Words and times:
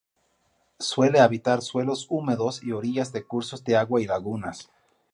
Suele 0.79 1.19
habitar 1.19 1.61
suelos 1.61 2.07
húmedos 2.09 2.63
y 2.63 2.71
orillas 2.71 3.13
de 3.13 3.21
cursos 3.23 3.63
de 3.63 3.77
agua 3.77 4.01
y 4.01 4.07
lagunas. 4.07 4.67